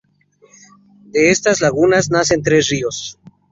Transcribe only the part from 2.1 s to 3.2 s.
nacen tres ríos.